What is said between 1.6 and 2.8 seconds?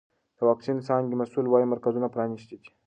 مرکزونه پرانیستي دي.